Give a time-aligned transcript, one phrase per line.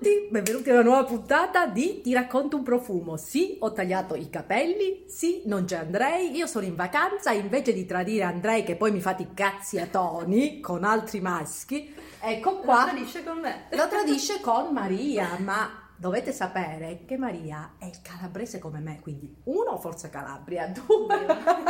[0.00, 3.18] tutti, benvenuti a una nuova puntata di Ti racconto un profumo.
[3.18, 7.84] Sì, ho tagliato i capelli, sì, non c'è Andrei, io sono in vacanza, invece di
[7.84, 12.84] tradire Andrei che poi mi fate i cazzi a Toni con altri maschi, ecco qua.
[12.84, 13.66] Lo tradisce con me.
[13.72, 19.78] Lo tradisce con Maria, ma dovete sapere che Maria è calabrese come me, quindi uno,
[19.78, 21.26] forza Calabria, due,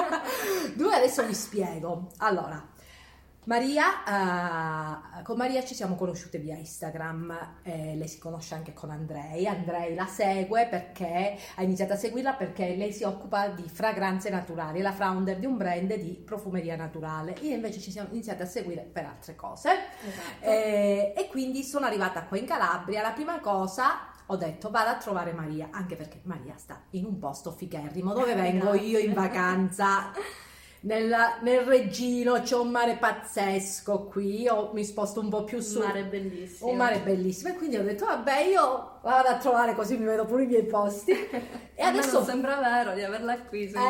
[0.76, 2.12] due adesso vi spiego.
[2.18, 2.64] Allora,
[3.44, 3.86] Maria,
[5.18, 9.46] uh, con Maria ci siamo conosciute via Instagram, eh, lei si conosce anche con Andrei,
[9.46, 14.80] Andrei la segue perché ha iniziato a seguirla perché lei si occupa di fragranze naturali,
[14.80, 18.46] è la founder di un brand di profumeria naturale, io invece ci siamo iniziate a
[18.46, 19.70] seguire per altre cose.
[20.06, 20.44] Esatto.
[20.44, 24.96] eh, e quindi sono arrivata qua in Calabria, la prima cosa ho detto vado a
[24.96, 30.12] trovare Maria, anche perché Maria sta in un posto ficherrimo dove vengo io in vacanza.
[30.82, 35.78] nel, nel Reggino c'è un mare pazzesco qui, io mi sposto un po' più su.
[35.78, 36.70] Un mare bellissimo.
[36.70, 40.24] Un mare bellissimo e quindi ho detto vabbè io vado a trovare così mi vedo
[40.24, 41.12] pure i miei posti.
[41.80, 43.88] E adesso sembra vero di averla qui, sono eh,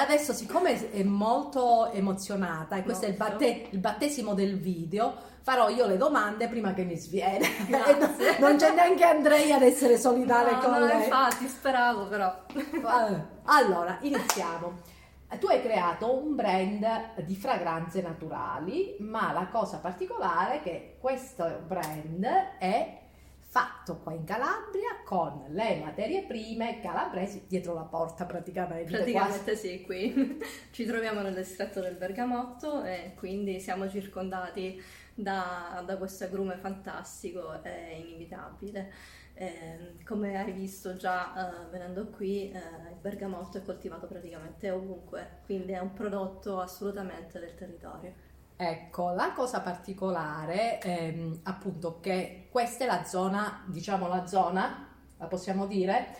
[0.00, 3.22] adesso siccome è molto emozionata e questo molto.
[3.24, 7.46] è il, batte, il battesimo del video farò io le domande prima che mi sviene.
[8.38, 11.04] non c'è neanche Andrea ad essere solidale no, con no, lei.
[11.04, 12.32] infatti, speravo però.
[13.44, 14.98] Allora, iniziamo.
[15.38, 21.62] Tu hai creato un brand di fragranze naturali, ma la cosa particolare è che questo
[21.66, 22.24] brand
[22.58, 22.99] è
[23.50, 28.92] fatto qua in Calabria con le materie prime calabresi dietro la porta praticamente.
[28.92, 29.68] Praticamente quasi.
[29.68, 30.38] sì, qui
[30.70, 34.80] ci troviamo nell'estratto del Bergamotto e quindi siamo circondati
[35.12, 38.92] da, da questo agrume fantastico e inimitabile.
[39.34, 41.32] Eh, come hai visto già
[41.66, 47.40] uh, venendo qui, uh, il bergamotto è coltivato praticamente ovunque, quindi è un prodotto assolutamente
[47.40, 48.12] del territorio.
[48.62, 54.86] Ecco, la cosa particolare è ehm, appunto che questa è la zona, diciamo la zona,
[55.16, 56.14] la possiamo dire,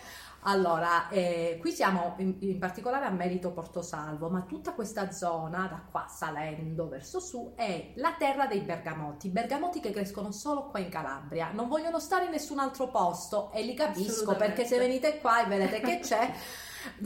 [0.45, 5.83] allora, eh, qui siamo in, in, particolare a Merito Portosalvo, ma tutta questa zona, da
[5.91, 9.29] qua salendo verso su, è la terra dei bergamotti.
[9.29, 13.61] Bergamotti che crescono solo qua in Calabria, non vogliono stare in nessun altro posto e
[13.61, 16.33] li capisco perché se venite qua e vedete che c'è,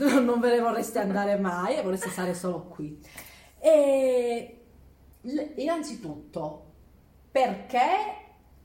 [0.00, 2.98] non ve ne vorreste andare mai e vorreste stare solo qui.
[3.58, 4.55] E
[5.56, 6.64] innanzitutto,
[7.30, 7.86] perché,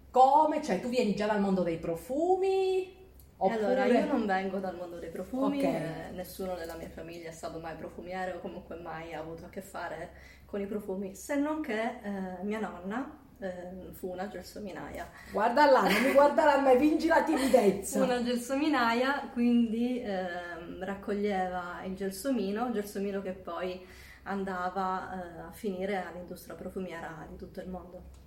[0.10, 3.00] come, cioè tu vieni già dal mondo dei profumi?
[3.38, 3.66] Oppure...
[3.66, 5.74] Allora, io non vengo dal mondo dei profumi, okay.
[5.74, 9.50] eh, nessuno nella mia famiglia è stato mai profumiere o comunque mai ha avuto a
[9.50, 10.12] che fare
[10.46, 15.10] con i profumi, se non che eh, mia nonna eh, fu una gelsominaia.
[15.32, 18.02] Guarda là, non mi guardare a me, vinci la timidezza.
[18.04, 23.84] Una gelsominaia, quindi ehm, raccoglieva il gelsomino, gelsomino che poi
[24.24, 28.20] andava eh, a finire all'industria profumiera di tutto il mondo.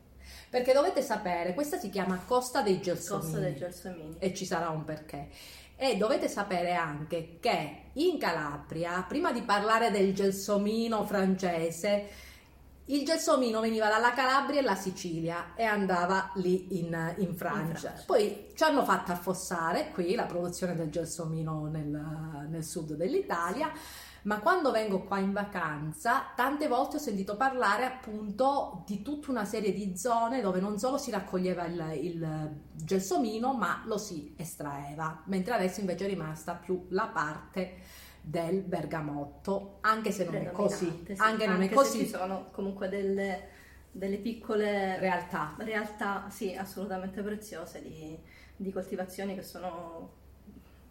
[0.49, 3.25] Perché dovete sapere, questa si chiama Costa dei Gelsomini.
[3.25, 4.16] Costa dei Gelsomini.
[4.19, 5.28] E ci sarà un perché.
[5.77, 12.09] E dovete sapere anche che in Calabria, prima di parlare del gelsomino francese,
[12.87, 17.61] il gelsomino veniva dalla Calabria e la Sicilia e andava lì in, in, Francia.
[17.61, 18.03] in Francia.
[18.06, 23.72] Poi ci hanno fatto affossare qui la produzione del gelsomino nel, nel sud dell'Italia
[24.24, 29.44] ma quando vengo qua in vacanza tante volte ho sentito parlare appunto di tutta una
[29.44, 35.22] serie di zone dove non solo si raccoglieva il, il gelsomino ma lo si estraeva,
[35.26, 37.76] mentre adesso invece è rimasta più la parte
[38.20, 41.98] del bergamotto, anche se non è così, sì, anche non anche è così.
[42.00, 43.48] ci sono comunque delle,
[43.90, 45.54] delle piccole realtà.
[45.58, 48.18] realtà, sì, assolutamente preziose di,
[48.56, 50.22] di coltivazioni che sono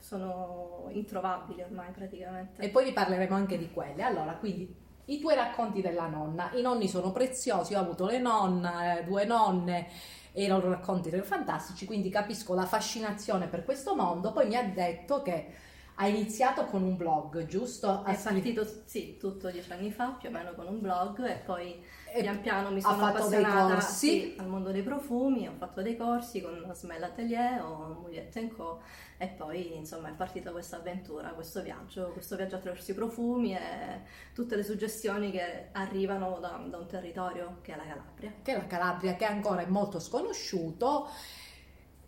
[0.03, 2.61] sono introvabili ormai praticamente.
[2.61, 4.03] E poi vi parleremo anche di quelle.
[4.03, 4.75] Allora, quindi
[5.05, 9.87] i tuoi racconti della nonna, i nonni sono preziosi, ho avuto le nonne, due nonne
[10.33, 14.33] e i loro racconti erano fantastici, quindi capisco la fascinazione per questo mondo.
[14.33, 15.53] Poi mi ha detto che
[15.95, 18.03] ha iniziato con un blog, giusto?
[18.03, 21.83] È partito, sì, tutto dieci anni fa, più o meno con un blog e poi
[22.21, 26.71] pian piano mi sono appassionata sì, al mondo dei profumi, ho fatto dei corsi con
[26.73, 28.81] Smell Atelier o Mugliette Co
[29.17, 34.01] e poi insomma è partita questa avventura, questo viaggio, questo viaggio attraverso i profumi e
[34.33, 38.33] tutte le suggestioni che arrivano da, da un territorio che è la Calabria.
[38.41, 41.07] Che è la Calabria, che ancora è molto sconosciuto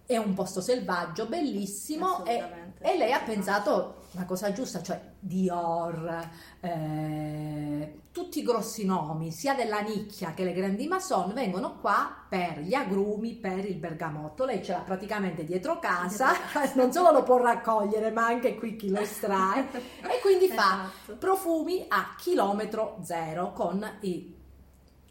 [0.05, 2.43] è un posto selvaggio, bellissimo e,
[2.79, 6.29] e, lei ha pensato la cosa giusta, cioè Dior,
[6.59, 12.59] eh, tutti i grossi nomi, sia della nicchia che le grandi mason, vengono qua per
[12.59, 14.45] gli agrumi, per il bergamotto.
[14.45, 16.33] Lei ce l'ha praticamente dietro casa,
[16.75, 19.67] non solo lo può raccogliere, ma anche qui chi lo estrae.
[19.73, 21.17] e quindi fa esatto.
[21.17, 24.34] profumi a chilometro zero con i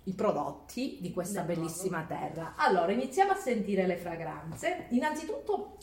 [0.05, 2.55] i prodotti di questa Del bellissima terra.
[2.56, 4.87] Allora, iniziamo a sentire le fragranze.
[4.91, 5.79] Innanzitutto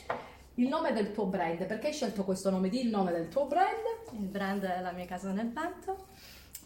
[0.56, 2.70] il nome del tuo brand, perché hai scelto questo nome?
[2.70, 3.82] Di il nome del tuo brand?
[4.14, 6.08] Il brand è La mia casa nel vento.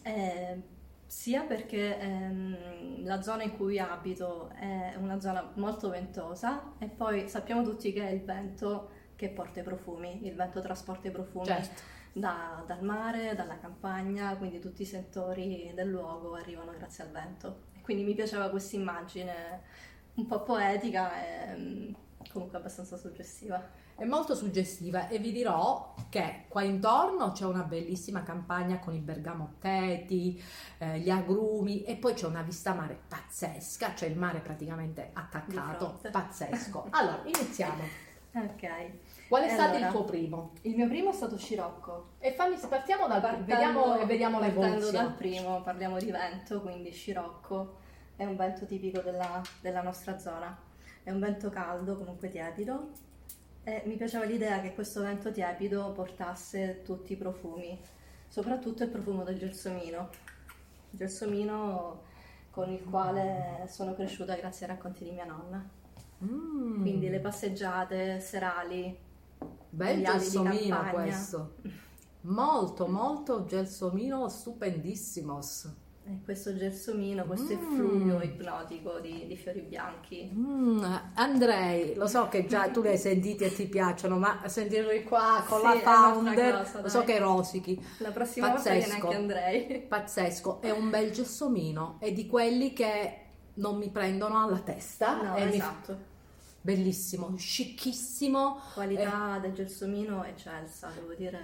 [0.02, 0.74] Eh,
[1.06, 7.28] sia perché ehm, la zona in cui abito è una zona molto ventosa e poi
[7.28, 11.46] sappiamo tutti che è il vento che porta i profumi, il vento trasporta i profumi
[11.46, 11.82] certo.
[12.16, 17.64] Da, dal mare, dalla campagna, quindi tutti i sentori del luogo arrivano grazie al vento.
[17.76, 19.62] E quindi mi piaceva questa immagine
[20.14, 21.94] un po' poetica e
[22.32, 28.22] comunque abbastanza suggestiva è molto suggestiva e vi dirò che qua intorno c'è una bellissima
[28.22, 30.42] campagna con i bergamotteti,
[30.78, 35.98] eh, gli agrumi e poi c'è una vista mare pazzesca, c'è il mare praticamente attaccato,
[36.10, 36.88] pazzesco.
[36.90, 38.04] Allora, iniziamo.
[38.36, 39.28] Ok.
[39.28, 40.52] Qual è allora, stato il tuo primo?
[40.62, 42.10] Il mio primo è stato Scirocco.
[42.18, 44.92] E fammi, partiamo dal partendo, vediamo, e vediamo l'evoluzione.
[44.92, 47.78] dal primo, parliamo di vento, quindi Scirocco
[48.14, 50.54] è un vento tipico della, della nostra zona.
[51.02, 52.90] È un vento caldo, comunque tiepido,
[53.64, 57.80] e mi piaceva l'idea che questo vento tiepido portasse tutti i profumi,
[58.28, 60.10] soprattutto il profumo del gelsomino.
[60.90, 62.02] Gelsomino
[62.50, 65.84] con il quale sono cresciuta grazie ai racconti di mia nonna.
[66.24, 66.80] Mm.
[66.80, 68.96] Quindi le passeggiate serali.
[69.68, 71.54] Bel gelsomino questo.
[72.22, 75.70] Molto, molto gelsomino stupendissimos.
[76.08, 77.72] E questo gelsomino, questo mm.
[77.72, 80.30] effluvio ipnotico di, di fiori bianchi.
[80.32, 80.84] Mm.
[81.14, 85.44] Andrei, lo so che già tu li hai sentiti e ti piacciono, ma sentirli qua
[85.46, 87.84] con sì, la founder, cosa, lo so che rosichi.
[87.98, 88.70] La prossima Pazzesco.
[88.70, 89.80] volta che neanche andrei.
[89.80, 93.25] Pazzesco, è un bel gelsomino, è di quelli che
[93.56, 95.22] non mi prendono alla testa.
[95.22, 95.92] No, esatto.
[95.92, 96.04] Mi
[96.66, 98.60] bellissimo, scicchissimo.
[98.74, 101.38] Qualità eh, del gelsomino eccelsa, devo dire.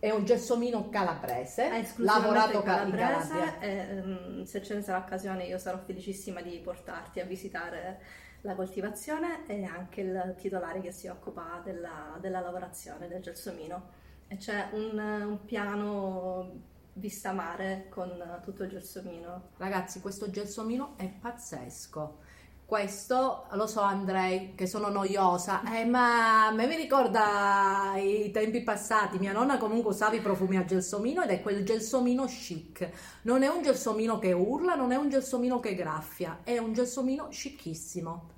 [0.00, 3.58] Eh, è un gelsomino calabrese, lavorato calabrese.
[3.60, 8.00] E, um, se ce ne sarà occasione, io sarò felicissima di portarti a visitare
[8.42, 14.02] la coltivazione e anche il titolare che si occupa della, della lavorazione del gelsomino.
[14.28, 19.50] E c'è un, un piano vista mare con tutto il gelsomino.
[19.56, 22.18] Ragazzi, questo gelsomino è pazzesco.
[22.66, 29.18] Questo lo so Andrei che sono noiosa eh, ma me mi ricorda i tempi passati.
[29.18, 32.88] Mia nonna comunque usava i profumi a gelsomino ed è quel gelsomino chic.
[33.22, 37.28] Non è un gelsomino che urla non è un gelsomino che graffia è un gelsomino
[37.28, 38.32] chicissimo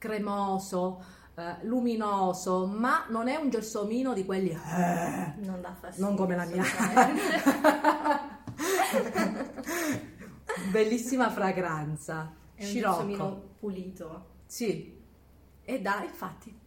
[0.00, 1.04] cremoso
[1.40, 6.36] eh, luminoso ma non è un gelsomino di quelli eh, non dà fastidio non come
[6.36, 6.62] la mia
[10.70, 14.28] bellissima fragranza è un gelsomino pulito.
[14.46, 14.98] Sì,
[15.62, 16.58] e dà infatti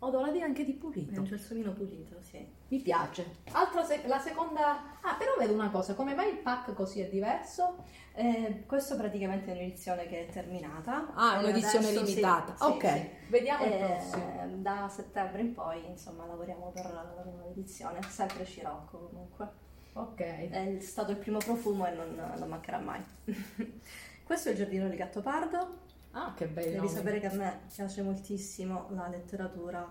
[0.00, 1.14] odore di anche di pulito.
[1.14, 2.46] È un gelsomino pulito, sì.
[2.68, 3.36] Mi piace.
[3.52, 4.98] Altra se- la seconda...
[5.00, 7.84] Ah, però vedo una cosa, come mai il pack così è diverso?
[8.12, 11.12] Eh, questo praticamente è un'edizione che è terminata.
[11.14, 12.56] Ah, è un'edizione limitata.
[12.56, 14.46] Sì, ok, sì, vediamo il eh, prossimo.
[14.56, 19.66] Da settembre in poi, insomma, lavoriamo per la nuova edizione, sempre Scirocco comunque.
[19.94, 20.20] Ok.
[20.20, 23.02] È stato il primo profumo e non, non mancherà mai.
[24.24, 25.86] Questo è il giardino del gatto pardo.
[26.10, 26.72] Ah, che bello!
[26.72, 29.86] Devi sapere che a me piace moltissimo la letteratura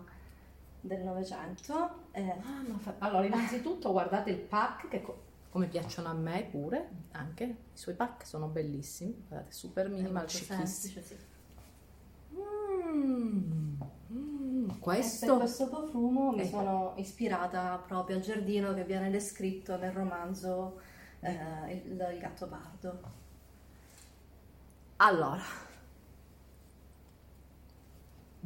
[0.81, 2.05] del Novecento.
[2.11, 2.35] Eh.
[2.99, 7.95] Allora, innanzitutto guardate il pack che co- come piacciono a me pure, anche i suoi
[7.95, 9.23] pack sono bellissimi.
[9.27, 10.45] Guardate, super minimal, sì.
[12.35, 13.81] Mm,
[14.11, 15.25] mm, questo...
[15.25, 16.47] per questo profumo mi eh.
[16.47, 20.79] sono ispirata proprio al giardino che viene descritto nel romanzo
[21.21, 22.99] eh, il, il gatto pardo.
[24.97, 25.41] Allora,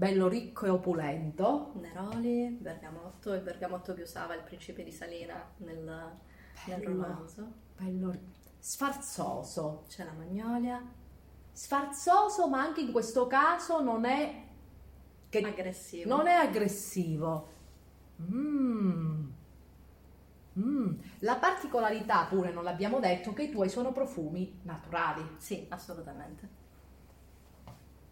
[0.02, 1.74] bello ricco e opulento.
[1.76, 6.18] Neroli, bergamotto, il bergamotto che usava il principe di Salina nel,
[6.66, 7.52] nel romanzo.
[7.78, 8.12] Bello
[8.58, 9.84] sfarzoso.
[9.88, 10.84] C'è la magnolia.
[11.52, 14.44] Sfarzoso, ma anche in questo caso non è
[15.30, 16.16] che aggressivo.
[16.16, 17.50] Non è aggressivo.
[18.16, 19.34] Mmm.
[20.58, 20.94] Mm.
[21.20, 25.36] La particolarità, pure non l'abbiamo detto, che i tuoi sono profumi naturali.
[25.38, 26.50] Sì, assolutamente.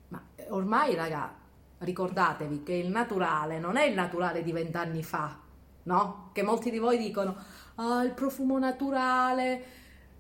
[0.10, 1.38] Ma eh, ormai, raga,
[1.79, 5.38] ricordatevi che il naturale non è il naturale di vent'anni fa,
[5.83, 6.29] no?
[6.33, 7.36] Che molti di voi dicono,
[7.75, 9.63] ah, il profumo naturale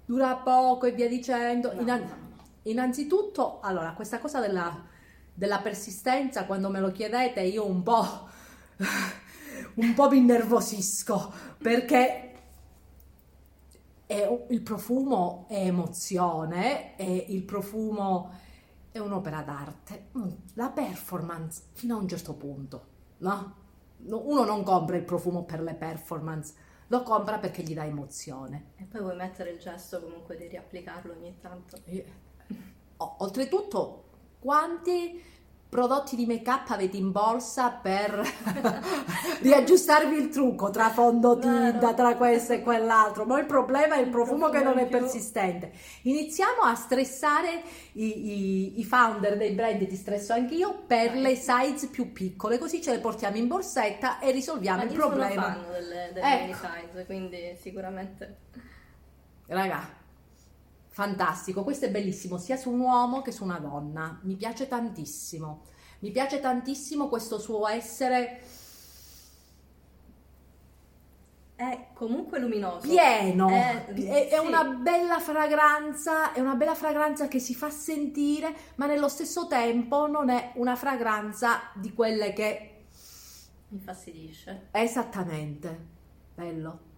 [0.05, 1.73] dura poco e via dicendo.
[1.73, 2.27] No, Innan- no.
[2.63, 4.85] Innanzitutto, allora, questa cosa della,
[5.33, 8.27] della persistenza, quando me lo chiedete, io un po'
[9.75, 12.33] un po' mi innervosisco perché
[14.05, 18.31] è, il profumo è emozione e il profumo
[18.91, 20.09] è un'opera d'arte.
[20.17, 22.85] Mm, la performance fino a un certo punto,
[23.17, 23.55] no?
[24.05, 26.53] Uno non compra il profumo per le performance,
[26.87, 28.71] lo compra perché gli dà emozione.
[28.77, 31.77] E poi vuoi mettere il gesto comunque di riapplicarlo ogni tanto.
[31.85, 32.05] E,
[32.97, 34.05] oltretutto,
[34.39, 35.21] quanti
[35.69, 38.19] prodotti di make up avete in borsa per
[39.41, 44.49] riaggiustarvi il trucco tra fondotinta, tra questo e quell'altro, ma il problema è il profumo
[44.49, 45.71] che non è persistente.
[46.03, 47.61] Iniziamo a stressare
[47.93, 52.81] i, i, i founder dei brand, ti stresso anch'io, per le size più piccole, così
[52.81, 55.47] ce le portiamo in borsetta e risolviamo ma il problema.
[55.47, 56.41] Ma sono delle, delle ecco.
[56.41, 58.37] mini size, quindi sicuramente...
[59.45, 59.98] Raga,
[60.99, 65.61] fantastico, questo è bellissimo sia su un uomo che su una donna, mi piace tantissimo,
[65.99, 68.41] mi piace tantissimo questo suo essere
[71.55, 72.85] è comunque luminoso.
[72.85, 78.53] Pieno, è, è, è una bella fragranza, è una bella fragranza che si fa sentire,
[78.75, 82.83] ma nello stesso tempo non è una fragranza di quelle che
[83.69, 84.67] infastidisce.
[84.71, 85.79] Esattamente,
[86.35, 86.88] bello.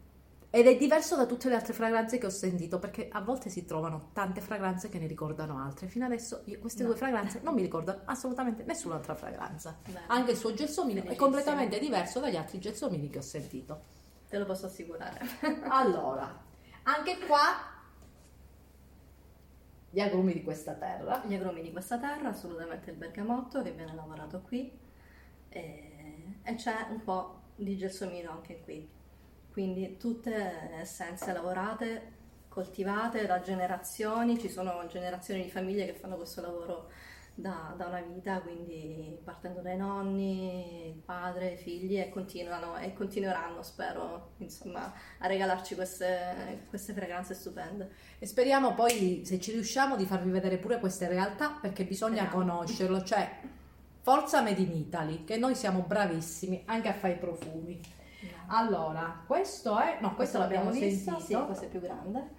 [0.53, 3.63] Ed è diverso da tutte le altre fragranze che ho sentito, perché a volte si
[3.63, 5.87] trovano tante fragranze che ne ricordano altre.
[5.87, 6.89] Fino adesso io queste no.
[6.89, 9.79] due fragranze non mi ricordano assolutamente nessun'altra fragranza.
[9.85, 10.01] Bene.
[10.07, 13.81] Anche il suo gelsomino è completamente diverso dagli altri gelsomini che ho sentito.
[14.27, 15.25] Te lo posso assicurare.
[15.71, 16.43] allora,
[16.83, 17.71] anche qua
[19.89, 21.23] gli agrumi di questa terra.
[21.25, 24.69] Gli agrumi di questa terra, assolutamente il bergamotto che viene lavorato qui
[25.47, 28.99] e, e c'è un po' di gelsomino anche qui
[29.51, 36.41] quindi tutte essenze lavorate, coltivate da generazioni, ci sono generazioni di famiglie che fanno questo
[36.41, 36.89] lavoro
[37.33, 42.93] da, da, una vita, quindi partendo dai nonni, il padre, i figli e continuano e
[42.93, 47.89] continueranno, spero, insomma, a regalarci queste, queste fragranze stupende.
[48.19, 52.51] E speriamo poi, se ci riusciamo, di farvi vedere pure queste realtà perché bisogna speriamo.
[52.51, 53.39] conoscerlo, cioè
[54.01, 57.81] forza Made in Italy, che noi siamo bravissimi anche a fare i profumi.
[58.53, 59.99] Allora, questo è...
[60.01, 61.19] No, questo, questo l'abbiamo visto.
[61.19, 62.29] Sì, questo è più grande.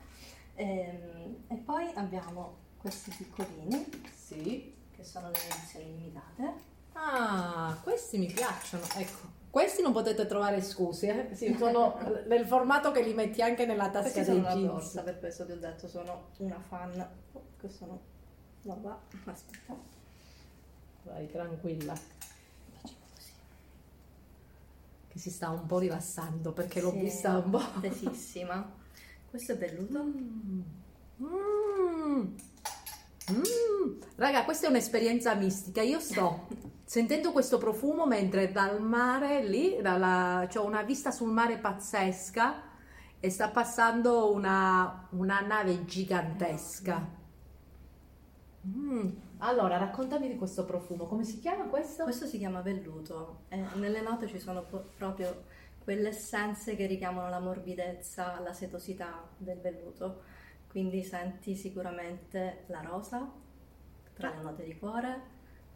[0.54, 3.88] E, ehm, e poi abbiamo questi piccolini.
[4.14, 4.74] Sì.
[4.90, 6.70] Che sono le edizioni limitate.
[6.92, 8.84] Ah, questi mi piacciono.
[8.94, 11.34] Ecco, questi non potete trovare scuse, eh?
[11.34, 14.70] sì, sono nel formato che li metti anche nella tasca questi dei sono jeans.
[14.70, 17.08] Borsa, per questo ti ho detto, sono una fan.
[17.32, 18.00] Oh, questo no.
[18.64, 18.98] No, va.
[19.24, 19.74] Aspetta.
[21.04, 21.94] Vai, tranquilla
[25.12, 27.62] che si sta un po' rilassando perché l'ho vista un po'.
[27.82, 28.66] Tesissima.
[29.28, 30.02] Questo è velluto.
[30.02, 30.62] Mm.
[31.20, 32.34] Mm.
[33.30, 34.00] Mm.
[34.16, 35.82] Raga, questa è un'esperienza mistica.
[35.82, 36.48] Io sto
[36.86, 42.62] sentendo questo profumo mentre dal mare lì, dalla, cioè una vista sul mare pazzesca
[43.20, 47.06] e sta passando una, una nave gigantesca.
[48.66, 49.10] Mm.
[49.44, 52.04] Allora, raccontami di questo profumo, come si chiama questo?
[52.04, 53.40] Questo si chiama velluto.
[53.48, 55.44] Eh, nelle note ci sono po- proprio
[55.82, 60.22] quelle essenze che richiamano la morbidezza, la setosità del velluto.
[60.68, 63.28] Quindi senti sicuramente la rosa
[64.14, 65.20] tra le note di cuore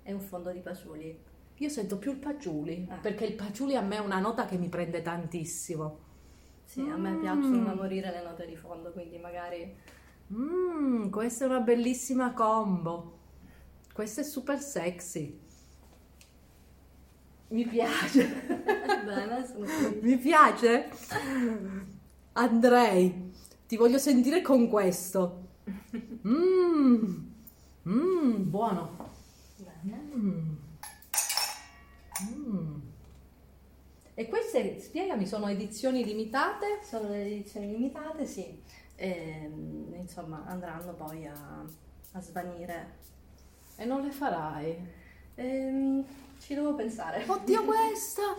[0.05, 1.19] e un fondo di paciuli.
[1.57, 2.99] Io sento più il paciuli, eh.
[3.01, 5.99] perché il paciuli a me è una nota che mi prende tantissimo.
[6.65, 6.93] Sì, mm.
[6.93, 9.77] a me piacciono da morire le note di fondo, quindi magari...
[10.29, 13.16] Mmm, questa è una bellissima combo.
[13.97, 15.41] Questo è super sexy.
[17.49, 18.27] Mi piace.
[19.07, 19.47] Bene,
[20.03, 20.91] Mi piace.
[22.33, 23.33] Andrei,
[23.67, 25.47] ti voglio sentire con questo.
[26.29, 27.33] Mmm,
[27.89, 29.15] mm, buono.
[29.87, 30.57] Mm.
[32.35, 32.75] Mm.
[34.13, 36.81] E queste, spiegami, sono edizioni limitate?
[36.83, 38.61] Sono delle edizioni limitate, sì.
[38.95, 41.65] E, ehm, insomma, andranno poi a,
[42.13, 43.05] a svanire
[43.77, 44.77] e non le farai?
[45.35, 46.05] Ehm,
[46.41, 47.25] ci devo pensare.
[47.27, 48.35] Oddio, questa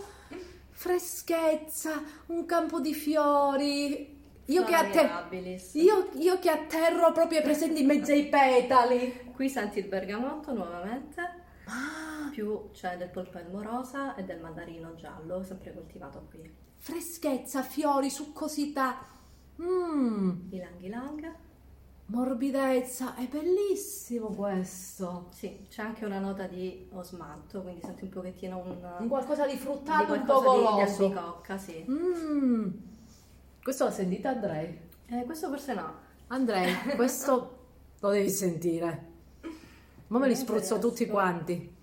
[0.70, 4.16] freschezza, un campo di fiori.
[4.46, 5.28] Io che, atter-
[5.74, 9.32] io, io che, atterro proprio presenti in mezzo ai petali.
[9.34, 11.20] Qui senti il bergamotto nuovamente.
[11.64, 12.30] Ah.
[12.30, 16.50] Più c'è del polpelmo rosa e del mandarino giallo, sempre coltivato qui.
[16.76, 19.04] Freschezza, fiori, succosità.
[19.56, 20.48] Mmm.
[20.50, 21.34] Ilang ilang.
[22.10, 25.28] Morbidezza, è bellissimo questo.
[25.30, 29.56] Sì, c'è anche una nota di osmanto, quindi senti un pochettino un, un qualcosa di
[29.58, 31.06] fruttato, di un po' goloso.
[31.06, 31.84] Di albicocca, sì.
[31.86, 32.68] Mm.
[33.62, 34.80] Questo l'ha sentito Andrei?
[35.04, 35.94] Eh, questo forse no.
[36.28, 37.58] Andrei, questo
[38.00, 39.06] lo devi sentire.
[40.06, 41.76] Ma me li spruzzo tutti quanti.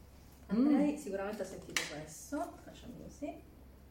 [0.47, 0.97] Andrei mm.
[0.97, 3.31] sicuramente ha sentito questo, facciamo così.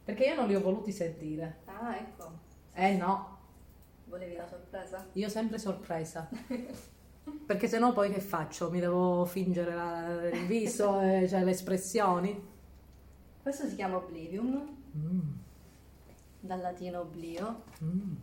[0.02, 1.60] Perché io non li ho voluti sentire.
[1.66, 2.32] Ah, ecco.
[2.72, 3.33] Eh no,
[4.14, 5.08] Volevi la sorpresa?
[5.14, 6.28] Io sempre sorpresa.
[7.46, 8.70] Perché sennò poi che faccio?
[8.70, 12.48] Mi devo fingere la, il viso, cioè le espressioni.
[13.42, 14.76] Questo si chiama Oblivium.
[14.96, 15.32] Mm.
[16.38, 17.64] dal latino oblio.
[17.82, 18.14] Mm.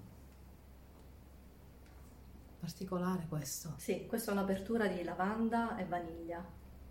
[2.62, 3.74] Particolare questo.
[3.76, 6.42] Sì, questa è un'apertura di lavanda e vaniglia.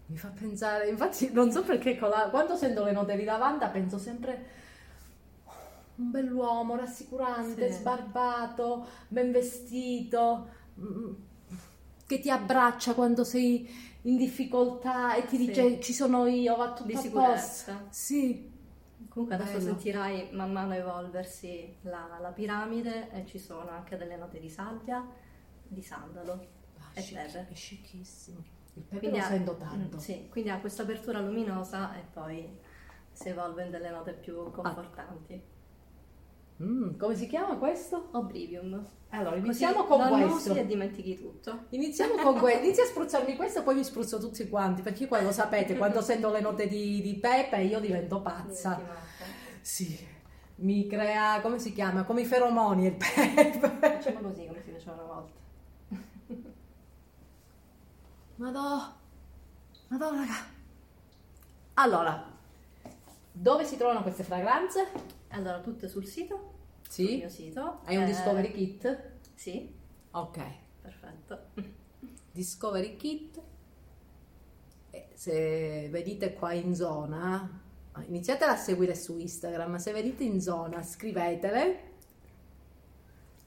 [0.08, 3.96] Mi fa pensare, infatti non so perché la, quando sento le note di lavanda penso
[3.96, 4.68] sempre
[6.00, 7.78] un bell'uomo rassicurante, sì.
[7.78, 10.48] sbarbato, ben vestito,
[10.80, 11.12] mm,
[12.06, 13.68] che ti abbraccia quando sei
[14.02, 15.46] in difficoltà e ti sì.
[15.46, 17.72] dice ci sono io, va tutto di a sicurezza.
[17.74, 17.86] posto.
[17.90, 18.58] Sì.
[19.08, 19.70] Comunque adesso Bello.
[19.70, 25.04] sentirai man mano evolversi la, la, piramide e ci sono anche delle note di salvia,
[25.66, 26.32] di sandalo
[26.78, 27.48] ah, e chic, pepe.
[27.50, 28.44] È scicchissimo.
[28.74, 29.96] Il pepe quindi lo ha, sento tanto.
[29.96, 32.56] Mm, sì, quindi ha questa apertura luminosa e poi
[33.10, 34.50] si evolve in delle note più ah.
[34.50, 35.34] confortanti.
[35.34, 35.49] Ah.
[36.62, 38.08] Mm, come si chiama questo?
[38.12, 38.84] Oblivium.
[39.10, 40.54] Allora, iniziamo Così con questo.
[40.54, 41.64] e dimentichi tutto.
[41.70, 42.62] Iniziamo con questo.
[42.64, 46.00] Inizia a spruzzarmi questo e poi mi spruzzo tutti quanti, perché poi lo sapete, quando
[46.02, 48.78] sento le note di, di Pepe io divento pazza.
[49.62, 49.98] Sì,
[50.56, 52.04] mi crea, come si chiama?
[52.04, 53.58] Come i feromoni il Pepe.
[53.58, 55.38] Facciamo così come si faceva una volta.
[58.36, 58.92] Madò.
[59.88, 60.34] Madò, raga.
[61.74, 62.22] Allora,
[63.32, 64.88] dove si trovano queste fragranze?
[65.28, 66.49] Allora, tutte sul sito?
[66.90, 67.18] Sì.
[67.18, 67.82] Mio sito.
[67.84, 69.10] Hai un eh, Discovery Kit?
[69.36, 69.72] Sì.
[70.10, 70.40] Ok.
[70.82, 71.38] Perfetto.
[72.32, 73.40] Discovery Kit.
[75.14, 77.62] Se vedete qua in zona,
[78.06, 81.88] iniziatela a seguire su Instagram, se vedete in zona scrivetele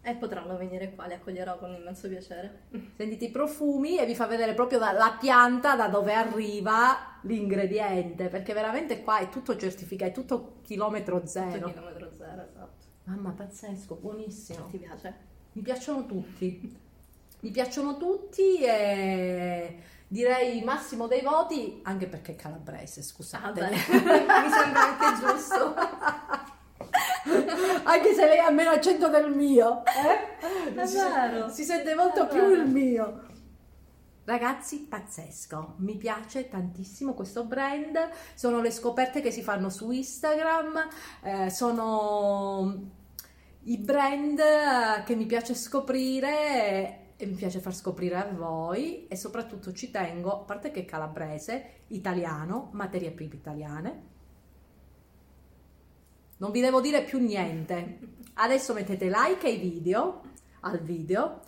[0.02, 2.68] e potranno venire qua, li accoglierò con immenso piacere.
[2.96, 8.54] Sentite i profumi e vi fa vedere proprio la pianta da dove arriva l'ingrediente, perché
[8.54, 11.52] veramente qua è tutto certificato, è tutto chilometro zero.
[11.52, 12.83] Tutto chilometro zero, esatto.
[13.05, 14.67] Mamma, pazzesco, buonissimo.
[14.67, 15.13] Ti piace?
[15.53, 16.77] Mi piacciono tutti.
[17.41, 23.62] Mi piacciono tutti e direi massimo dei voti, anche perché è calabrese, scusate.
[23.62, 25.75] Ah, Mi sembra anche giusto.
[27.83, 29.83] anche se lei ha meno accento del mio.
[29.86, 30.69] Eh?
[30.69, 31.50] È vero.
[31.50, 33.31] Si, sente molto più il mio.
[34.25, 37.98] Ragazzi, pazzesco, mi piace tantissimo questo brand,
[38.36, 40.88] sono le scoperte che si fanno su Instagram,
[41.24, 42.92] eh, sono
[43.64, 44.40] i brand
[45.03, 49.07] che mi piace scoprire e mi piace far scoprire a voi.
[49.07, 54.03] E soprattutto ci tengo, a parte che è calabrese, italiano, materie prime italiane,
[56.38, 58.00] non vi devo dire più niente.
[58.36, 60.22] Adesso mettete like ai video,
[60.62, 61.42] al video,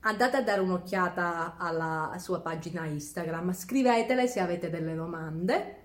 [0.00, 5.80] andate a dare un'occhiata alla sua pagina Instagram, scrivetele se avete delle domande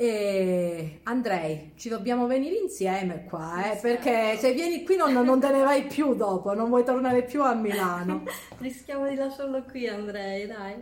[0.00, 5.50] e Andrei, ci dobbiamo venire insieme qua, eh, perché se vieni qui non, non, te
[5.50, 8.22] ne vai più dopo, non vuoi tornare più a Milano.
[8.58, 10.76] Rischiamo di lasciarlo qui Andrei, dai.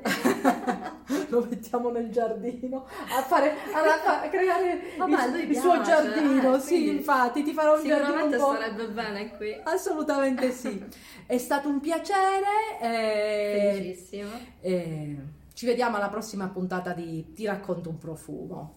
[1.28, 6.56] Lo mettiamo nel giardino a, fare, a, a creare Vabbè, il, il suo giardino.
[6.56, 8.54] Eh, sì, infatti, ti farò un giardino un po'...
[8.54, 9.58] starebbe bene qui.
[9.62, 10.84] Assolutamente sì.
[11.24, 12.78] È stato un piacere.
[12.82, 14.28] Eh, Felicissimo.
[14.60, 15.16] Eh,
[15.54, 18.75] ci vediamo alla prossima puntata di Ti racconto un profumo.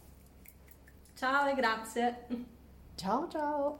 [1.19, 2.27] Ciao e grazie.
[2.95, 3.77] Ciao ciao.